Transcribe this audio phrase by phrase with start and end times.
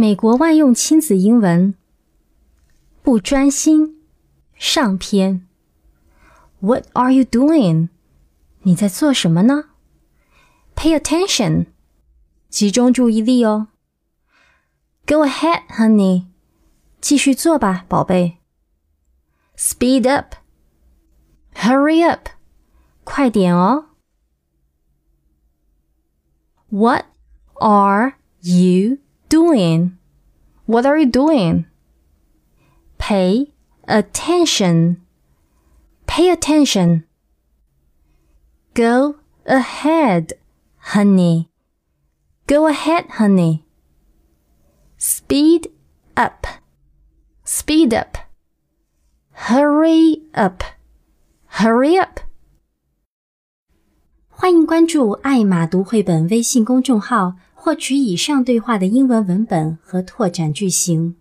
[0.00, 1.74] 美国万用亲子英文。
[3.02, 4.02] 不专心。
[4.54, 5.46] 上篇。
[6.60, 7.88] What are you doing？
[8.62, 9.70] 你在做什么呢？
[10.74, 11.66] Pay attention。
[12.48, 13.68] 集中注意力哦。
[15.06, 16.26] Go ahead, honey。
[17.00, 18.38] 继续做吧，宝贝。
[19.56, 22.28] Speed up。Hurry up。
[23.04, 23.90] 快点哦。
[26.68, 27.04] What
[27.60, 28.98] are you
[29.31, 29.97] doing?
[30.65, 31.65] What are you doing?
[32.97, 33.53] Pay
[33.87, 35.01] attention.
[36.05, 37.05] Pay attention.
[38.73, 40.33] Go ahead,
[40.91, 41.49] honey.
[42.45, 43.63] Go ahead, honey.
[44.97, 45.69] Speed
[46.17, 46.45] up.
[47.45, 48.17] Speed up.
[49.47, 50.61] Hurry up.
[51.45, 52.19] Hurry up.
[54.41, 61.15] 欢迎关注“爱马读绘本”微信公众号，获取以上对话的英文文本和拓展句型。